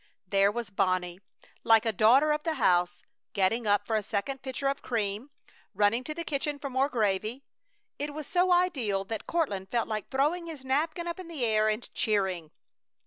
There 0.25 0.51
was 0.51 0.71
Bonnie, 0.71 1.19
like 1.63 1.85
a 1.85 1.91
daughter 1.91 2.31
of 2.31 2.43
the 2.43 2.55
house, 2.55 3.03
getting 3.33 3.67
up 3.67 3.85
for 3.85 3.95
a 3.95 4.01
second 4.01 4.41
pitcher 4.41 4.67
of 4.67 4.81
cream, 4.81 5.29
running 5.75 6.03
to 6.05 6.15
the 6.15 6.23
kitchen 6.23 6.57
for 6.57 6.71
more 6.71 6.89
gravy. 6.89 7.43
It 7.99 8.11
was 8.11 8.25
so 8.25 8.51
ideal 8.51 9.03
that 9.03 9.27
Courtland 9.27 9.69
felt 9.69 9.87
like 9.87 10.09
throwing 10.09 10.47
his 10.47 10.65
napkin 10.65 11.05
up 11.07 11.19
in 11.19 11.27
the 11.27 11.45
air 11.45 11.69
and 11.69 11.87
cheering. 11.93 12.49